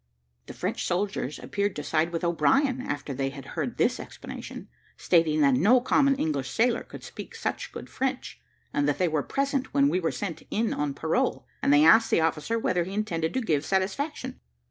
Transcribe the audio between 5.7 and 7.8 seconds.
common English sailor could speak such